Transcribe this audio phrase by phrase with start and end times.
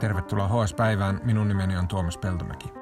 [0.00, 1.20] Tervetuloa HS-päivään.
[1.24, 2.72] Minun nimeni on Tuomas Peltomäki.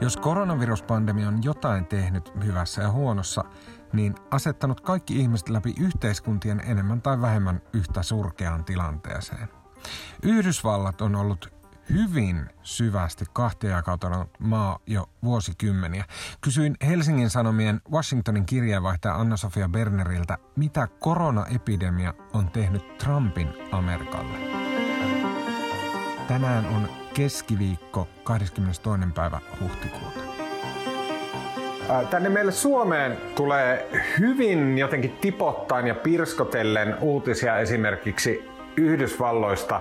[0.00, 3.44] Jos koronaviruspandemia on jotain tehnyt hyvässä ja huonossa,
[3.92, 9.48] niin asettanut kaikki ihmiset läpi yhteiskuntien enemmän tai vähemmän yhtä surkeaan tilanteeseen.
[10.22, 11.54] Yhdysvallat on ollut
[11.90, 16.04] hyvin syvästi kahtiajakautunut maa jo vuosikymmeniä.
[16.40, 24.63] Kysyin Helsingin Sanomien Washingtonin kirjeenvaihtaja Anna-Sofia Berneriltä, mitä koronaepidemia on tehnyt Trumpin Amerikalle.
[26.28, 28.82] Tänään on keskiviikko 22.
[29.14, 30.20] päivä huhtikuuta.
[32.10, 33.88] Tänne meille Suomeen tulee
[34.18, 39.80] hyvin jotenkin tipottain ja pirskotellen uutisia esimerkiksi Yhdysvalloista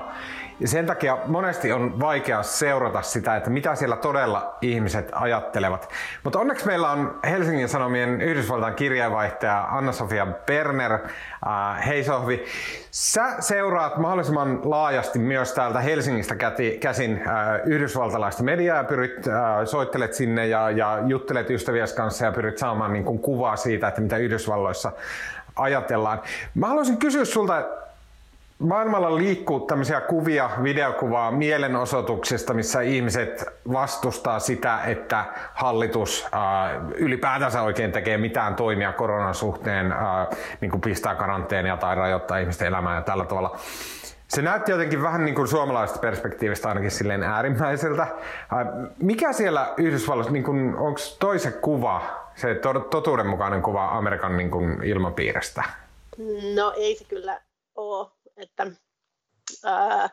[0.60, 5.90] ja sen takia monesti on vaikea seurata sitä, että mitä siellä todella ihmiset ajattelevat.
[6.24, 10.94] Mutta onneksi meillä on Helsingin Sanomien Yhdysvaltain kirjeenvaihtaja Anna-Sofia Berner.
[10.94, 12.46] Äh, hei Sohvi,
[12.92, 16.36] sä seuraat mahdollisimman laajasti myös täältä Helsingistä
[16.80, 19.34] käsin äh, yhdysvaltalaista mediaa pyrit, äh,
[19.66, 24.02] soittelet sinne ja, ja juttelet ystävies kanssa ja pyrit saamaan niin kuin kuvaa siitä, että
[24.02, 24.92] mitä Yhdysvalloissa
[25.56, 26.22] ajatellaan.
[26.56, 27.64] Mä haluaisin kysyä sulta,
[28.64, 36.42] maailmalla liikkuu tämmöisiä kuvia, videokuvaa mielenosoituksista, missä ihmiset vastustaa sitä, että hallitus äh,
[36.96, 40.28] ylipäätänsä oikein tekee mitään toimia koronan suhteen, äh,
[40.62, 43.58] niin kuin pistää karanteenia tai rajoittaa ihmisten elämää ja tällä tavalla.
[44.28, 48.04] Se näytti jotenkin vähän niin kuin suomalaisesta perspektiivistä ainakin silleen äärimmäiseltä.
[48.04, 48.12] Äh,
[49.00, 52.02] mikä siellä Yhdysvalloissa, niin onko toisen kuva,
[52.36, 52.56] se
[52.90, 55.64] totuudenmukainen kuva Amerikan niin kuin ilmapiiristä?
[56.56, 57.42] No ei se kyllä
[57.76, 58.68] ole että
[59.64, 60.10] ää,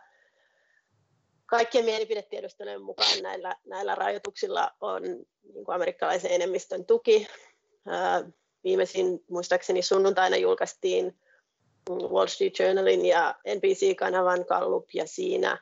[1.46, 7.26] kaikkien mielipidetiedustelujen mukaan näillä, näillä rajoituksilla on niin kuin amerikkalaisen enemmistön tuki.
[7.86, 8.24] Ää,
[8.64, 11.20] viimeisin muistaakseni sunnuntaina julkaistiin
[11.90, 15.58] Wall Street Journalin ja NBC-kanavan Gallup ja siinä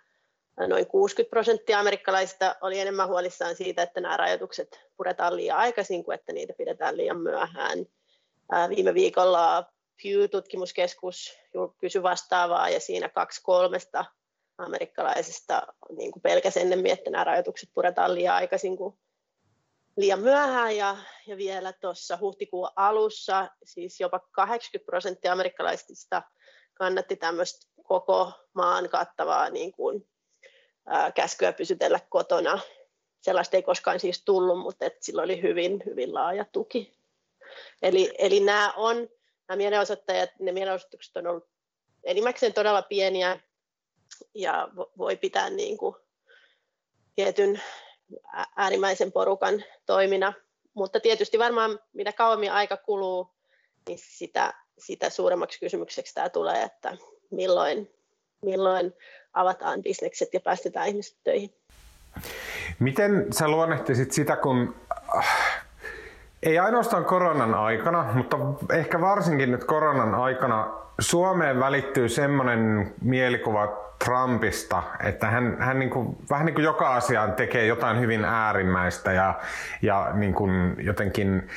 [0.66, 6.14] noin 60 prosenttia amerikkalaisista oli enemmän huolissaan siitä, että nämä rajoitukset puretaan liian aikaisin kuin
[6.14, 7.86] että niitä pidetään liian myöhään.
[8.68, 9.72] Viime viikolla
[10.02, 11.38] Pew-tutkimuskeskus
[11.78, 14.04] kysyi vastaavaa ja siinä kaksi kolmesta
[14.58, 15.66] amerikkalaisista
[15.96, 18.98] niin kuin pelkäsi ennemmin, että nämä rajoitukset puretaan liian aikaisin kuin
[19.96, 26.22] liian myöhään ja, ja vielä tuossa huhtikuun alussa siis jopa 80 prosenttia amerikkalaisista
[26.74, 30.08] kannatti tämmöistä koko maan kattavaa niin kuin,
[30.86, 32.58] ää, käskyä pysytellä kotona.
[33.20, 36.98] Sellaista ei koskaan siis tullut, mutta sillä oli hyvin, hyvin laaja tuki.
[37.82, 39.08] Eli, eli nämä on
[39.48, 41.48] nämä mielenosoittajat, ne mielenosoitukset on ollut
[42.04, 43.40] enimmäkseen todella pieniä
[44.34, 45.96] ja voi pitää niin kuin
[47.16, 47.62] tietyn
[48.56, 50.32] äärimmäisen porukan toimina.
[50.74, 53.34] Mutta tietysti varmaan mitä kauemmin aika kuluu,
[53.88, 56.96] niin sitä, sitä suuremmaksi kysymykseksi tämä tulee, että
[57.30, 57.90] milloin,
[58.42, 58.92] milloin
[59.32, 61.54] avataan bisnekset ja päästetään ihmiset töihin.
[62.78, 64.74] Miten sä luonnehtisit sitä, kun
[66.42, 68.36] ei ainoastaan koronan aikana, mutta
[68.72, 70.68] ehkä varsinkin nyt koronan aikana
[70.98, 77.32] Suomeen välittyy semmoinen mielikuva Trumpista, että hän, hän niin kuin, vähän niin kuin joka asiaan
[77.32, 79.34] tekee jotain hyvin äärimmäistä ja,
[79.82, 81.48] ja niin kuin jotenkin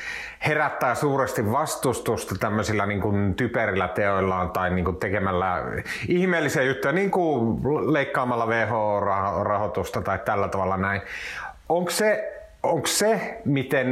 [0.46, 5.62] herättää suuresti vastustusta tämmöisillä niin kuin typerillä teoillaan tai niin kuin tekemällä
[6.08, 7.60] ihmeellisiä juttuja, niin kuin
[7.92, 11.02] leikkaamalla WHO-rahoitusta tai tällä tavalla näin.
[11.68, 13.88] Onko se onko se, miten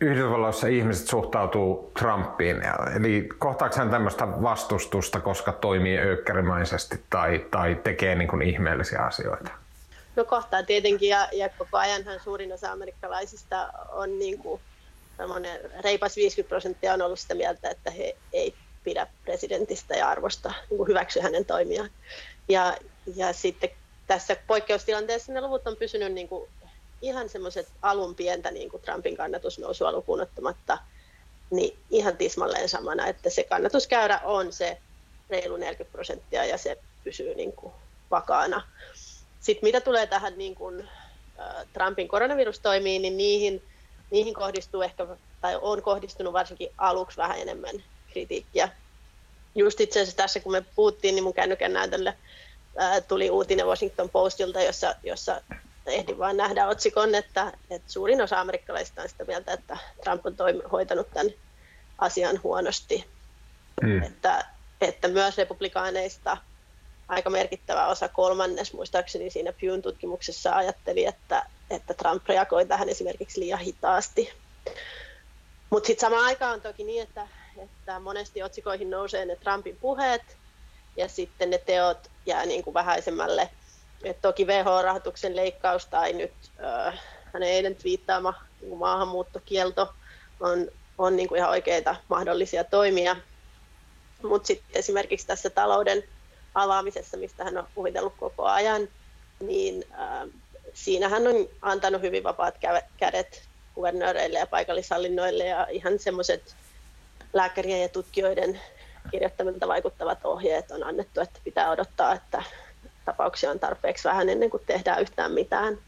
[0.00, 2.62] Yhdysvalloissa ihmiset suhtautuu Trumpiin?
[2.96, 9.50] Eli kohtaako hän tämmöistä vastustusta, koska toimii öykkärimäisesti tai, tai tekee niin kuin ihmeellisiä asioita?
[10.16, 14.60] No kohtaa tietenkin, ja, ja koko ajanhan suurin osa amerikkalaisista on niin kuin,
[15.80, 20.78] reipas 50 prosenttia on ollut sitä mieltä, että he ei pidä presidentistä ja arvosta niin
[20.78, 21.90] kuin hyväksy hänen toimiaan.
[22.48, 22.76] Ja,
[23.16, 23.70] ja sitten
[24.06, 26.48] tässä poikkeustilanteessa ne luvut on pysynyt niin kuin
[27.02, 30.78] ihan semmoiset alun pientä niin kuin Trumpin kannatusnousua lukuun ottamatta,
[31.50, 34.78] niin ihan tismalleen samana, että se kannatuskäyrä on se
[35.30, 37.72] reilu 40 prosenttia ja se pysyy niin kuin
[38.10, 38.62] vakaana.
[39.40, 40.88] Sitten mitä tulee tähän niin kuin,
[41.72, 43.62] Trumpin koronavirustoimiin, niin niihin,
[44.10, 45.06] niihin kohdistuu ehkä,
[45.40, 47.82] tai on kohdistunut varsinkin aluksi vähän enemmän
[48.12, 48.68] kritiikkiä.
[49.54, 52.14] Just itse asiassa tässä, kun me puhuttiin, niin mun kännykän näytölle
[53.08, 55.40] tuli uutinen Washington Postilta, jossa, jossa
[55.90, 60.36] ehdin vain nähdä otsikon, että, että suurin osa amerikkalaisista on sitä mieltä, että Trump on
[60.36, 61.32] toimi, hoitanut tämän
[61.98, 63.04] asian huonosti.
[63.82, 64.02] Mm.
[64.02, 64.46] Että,
[64.80, 66.36] että myös republikaaneista
[67.08, 73.40] aika merkittävä osa, kolmannes muistaakseni siinä Pewn tutkimuksessa ajatteli, että, että Trump reagoi tähän esimerkiksi
[73.40, 74.32] liian hitaasti.
[75.70, 80.22] Mutta sitten samaan aikaan on toki niin, että, että monesti otsikoihin nousee ne Trumpin puheet,
[80.96, 83.50] ja sitten ne teot jää niin kuin vähäisemmälle.
[84.04, 86.32] Et toki WHO-rahoituksen leikkaus tai nyt
[86.64, 87.00] äh,
[87.32, 89.94] hänen eilen twiittaama niin maahanmuuttokielto
[90.40, 90.68] on,
[90.98, 93.16] on niin kuin ihan oikeita mahdollisia toimia.
[94.22, 96.04] Mutta sitten esimerkiksi tässä talouden
[96.54, 98.88] avaamisessa, mistä hän on kuvitellut koko ajan,
[99.40, 100.28] niin äh,
[100.74, 102.54] siinä hän on antanut hyvin vapaat
[102.96, 103.42] kädet
[103.74, 106.56] kuvernööreille ja paikallishallinnoille ja ihan semmoiset
[107.32, 108.60] lääkärien ja tutkijoiden
[109.10, 112.42] kirjoittamilta vaikuttavat ohjeet on annettu, että pitää odottaa, että
[113.04, 115.78] tapauksia on tarpeeksi vähän ennen kuin tehdään yhtään mitään.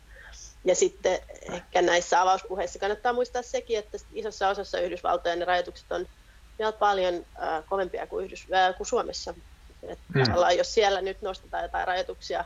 [0.64, 1.18] Ja sitten
[1.52, 6.06] ehkä näissä avauspuheissa kannattaa muistaa sekin, että isossa osassa Yhdysvaltojen ne rajoitukset on
[6.58, 9.34] vielä paljon äh, kovempia kuin, Yhdys, äh, kuin Suomessa.
[9.82, 10.58] Että mm.
[10.58, 12.44] Jos siellä nyt nostetaan jotain rajoituksia,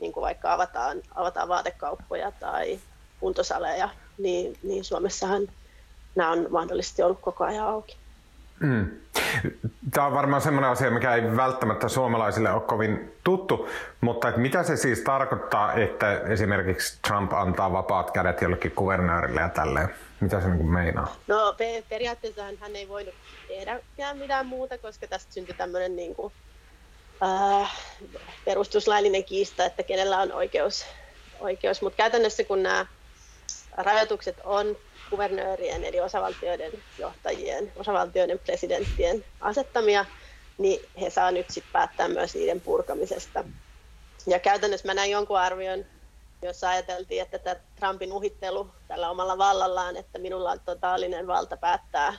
[0.00, 2.80] niin kuin vaikka avataan, avataan vaatekauppoja tai
[3.20, 5.48] kuntosaleja, niin, niin Suomessahan
[6.14, 7.96] nämä on mahdollisesti ollut koko ajan auki.
[8.60, 8.90] Mm.
[9.90, 13.68] Tämä on varmaan sellainen asia, mikä ei välttämättä suomalaisille ole kovin tuttu,
[14.00, 19.48] mutta että mitä se siis tarkoittaa, että esimerkiksi Trump antaa vapaat kädet jollekin kuvernöörille ja
[19.48, 19.94] tälleen?
[20.20, 21.16] Mitä se niin meinaa?
[21.26, 21.54] No
[21.88, 23.14] periaatteessa hän ei voinut
[23.48, 23.80] tehdä
[24.14, 26.32] mitään muuta, koska tästä syntyi tämmöinen niin kuin,
[27.22, 27.76] äh,
[28.44, 30.86] perustuslaillinen kiista, että kenellä on oikeus.
[31.40, 31.82] oikeus.
[31.82, 32.86] Mutta käytännössä kun nämä
[33.76, 34.76] rajoitukset on
[35.10, 40.04] kuvernöörien eli osavaltioiden johtajien, osavaltioiden presidenttien asettamia,
[40.58, 43.44] niin he saa nyt sitten päättää myös niiden purkamisesta.
[44.26, 45.84] Ja käytännössä mä näin jonkun arvion,
[46.42, 52.14] jossa ajateltiin, että tämä Trumpin uhittelu tällä omalla vallallaan, että minulla on totaalinen valta päättää,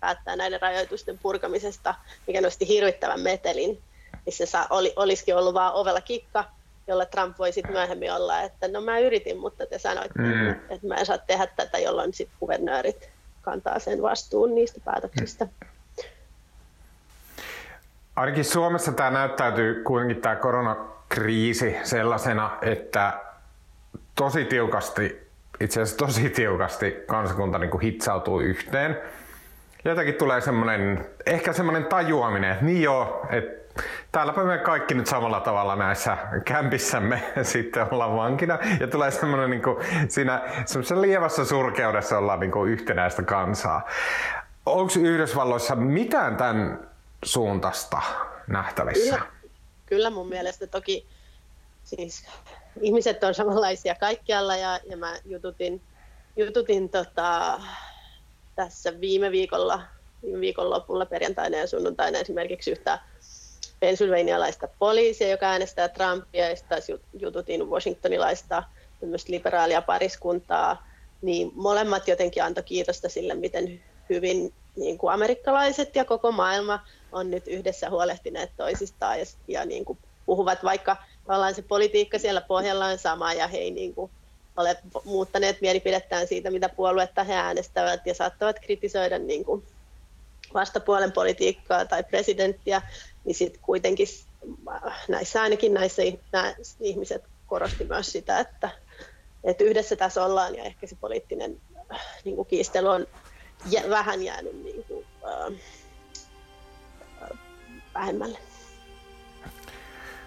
[0.00, 1.94] päättää näiden rajoitusten purkamisesta,
[2.26, 3.84] mikä nosti hirvittävän metelin,
[4.26, 6.44] niin se oli, olisikin ollut vaan ovella kikka,
[6.86, 10.50] jolla Trump voi sitten myöhemmin olla, että no mä yritin, mutta te sanoitte, mm.
[10.50, 13.10] että mä en saa tehdä tätä, jolloin sitten kuvernöörit
[13.42, 15.46] kantaa sen vastuun niistä päätöksistä.
[18.16, 23.20] Ainakin Suomessa tämä näyttäytyy kuitenkin tämä koronakriisi sellaisena, että
[24.14, 25.30] tosi tiukasti,
[25.60, 28.98] itse asiassa tosi tiukasti kansakunta niin kuin hitsautuu yhteen.
[29.84, 33.82] Jotenkin tulee semmoinen, ehkä semmoinen tajuaminen, että niin joo, että
[34.12, 38.58] täälläpä me kaikki nyt samalla tavalla näissä kämpissämme sitten ollaan vankina.
[38.80, 39.76] Ja tulee semmoinen niin kuin,
[40.08, 43.88] siinä semmoisessa lievässä surkeudessa ollaan niin kuin yhtenäistä kansaa.
[44.66, 46.88] Onko Yhdysvalloissa mitään tämän
[47.24, 48.02] suuntaista
[48.46, 49.16] nähtävissä?
[49.16, 49.32] Kyllä,
[49.86, 51.06] kyllä mun mielestä toki
[51.84, 52.26] siis
[52.80, 55.82] ihmiset on samanlaisia kaikkialla ja, ja mä jututin,
[56.36, 57.60] jututin tota,
[58.56, 59.82] tässä viime viikolla,
[60.22, 62.98] viime viikon lopulla perjantaina ja sunnuntaina esimerkiksi yhtä
[63.82, 66.82] pennsylvanialaista poliisia, joka äänestää Trumpia, ja sitten
[67.18, 68.62] jututin washingtonilaista
[69.28, 70.86] liberaalia pariskuntaa,
[71.22, 73.80] niin molemmat jotenkin antoi kiitosta sille, miten
[74.10, 76.80] hyvin niin kuin amerikkalaiset ja koko maailma
[77.12, 80.96] on nyt yhdessä huolehtineet toisistaan ja, ja niin kuin puhuvat, vaikka
[81.26, 84.10] tavallaan se politiikka siellä pohjalla on sama ja he ei niin kuin
[84.56, 89.62] ole muuttaneet mielipidettään siitä, mitä puoluetta he äänestävät ja saattavat kritisoida niin kuin
[90.54, 92.82] vastapuolen politiikkaa tai presidenttiä,
[93.24, 94.06] niin sitten kuitenkin
[95.08, 96.02] näissä ainakin näissä
[96.32, 98.70] nämä ihmiset korosti myös sitä, että,
[99.44, 101.56] että yhdessä tässä ollaan ja ehkä se poliittinen
[102.24, 103.06] niin kuin kiistely on
[103.70, 105.58] jä, vähän jäänyt niin kuin, äh,
[107.94, 108.38] vähemmälle.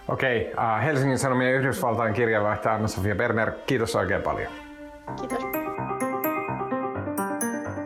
[0.08, 0.84] Okei, okay.
[0.84, 4.52] Helsingin Sanomien Yhdysvaltain kirjeenvaihtaja Anna-Sofia Berner, kiitos oikein paljon.
[5.20, 5.65] Kiitos.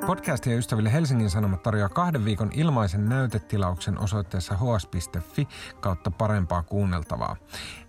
[0.10, 5.48] Podcastia ystäville Helsingin Sanomat tarjoaa kahden viikon ilmaisen näytetilauksen osoitteessa hs.fi
[5.80, 7.36] kautta parempaa kuunneltavaa.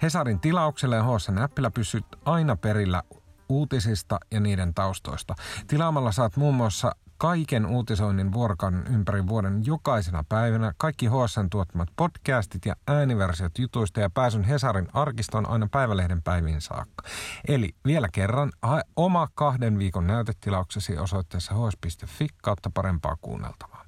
[0.02, 3.02] Hesarin tilauksella ja HSN näppillä pysyt aina perillä
[3.48, 5.34] uutisista ja niiden taustoista.
[5.66, 12.66] Tilaamalla saat muun muassa kaiken uutisoinnin vuorokauden ympäri vuoden jokaisena päivänä, kaikki HSN tuottamat podcastit
[12.66, 17.04] ja ääniversiot jutuista ja pääsyn Hesarin arkistoon aina päivälehden päiviin saakka.
[17.48, 23.79] Eli vielä kerran, hae oma kahden viikon näytetilauksesi osoitteessa hs.fi kautta parempaa kuunneltavaa.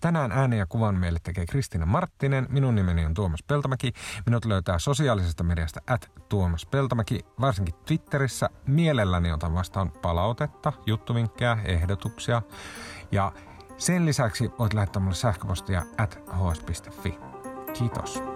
[0.00, 2.46] Tänään äänen ja kuvan meille tekee Kristina Marttinen.
[2.50, 3.92] Minun nimeni on Tuomas Peltomäki.
[4.26, 8.50] Minut löytää sosiaalisesta mediasta at Tuomas Peltomäki, varsinkin Twitterissä.
[8.66, 12.42] Mielelläni otan vastaan palautetta, juttuvinkkejä, ehdotuksia.
[13.12, 13.32] Ja
[13.78, 17.18] sen lisäksi voit lähettää mulle sähköpostia at hs.fi.
[17.78, 18.33] Kiitos.